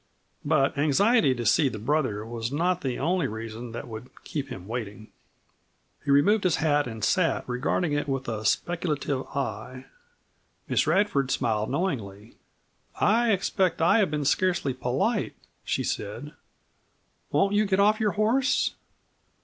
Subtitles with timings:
[0.43, 4.67] But anxiety to see the brother was not the only reason that would keep him
[4.67, 5.09] waiting.
[6.03, 9.85] He removed his hat and sat regarding it with a speculative eye.
[10.67, 12.33] Miss Radford smiled knowingly.
[12.99, 16.33] "I expect I have been scarcely polite," she said.
[17.29, 18.73] "Won't you get off your horse?"